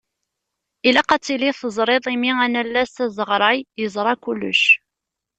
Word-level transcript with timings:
Ilaq 0.87 1.09
ad 1.15 1.23
tiliḍ 1.25 1.55
teẓriḍ 1.61 2.05
imi 2.15 2.31
anallas 2.45 2.93
azeɣray 3.05 3.59
yeẓra 3.79 4.13
kullec. 4.23 4.63